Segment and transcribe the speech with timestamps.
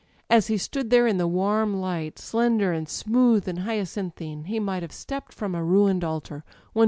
[0.31, 4.59] As he stood there in the warm light, slender and smooth and hya cinthine, he
[4.59, 6.79] might have stepped from a ruined altar â€" one